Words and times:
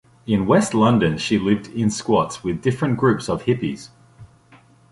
In 0.25 0.47
West 0.47 0.73
London 0.73 1.19
she 1.19 1.37
lived 1.37 1.67
in 1.75 1.91
squats 1.91 2.43
with 2.43 2.63
different 2.63 2.97
groups 2.97 3.29
of 3.29 3.43
hippies. 3.43 3.89